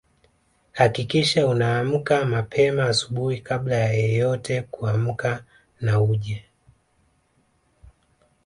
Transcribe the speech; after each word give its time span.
Hakikisha 0.71 1.47
unaamka 1.47 2.25
mapema 2.25 2.85
asubuhi 2.85 3.41
kabla 3.41 3.75
ya 3.75 3.91
yeyote 3.93 4.61
kuamka 4.61 5.43
na 5.81 6.01
uje 6.01 6.45